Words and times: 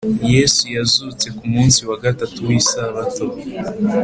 yesu 0.33 0.63
yazutse 0.77 1.27
ku 1.37 1.43
munsi 1.53 1.79
wa 1.89 1.97
gatatu 2.05 2.37
w’isabato 2.47 3.23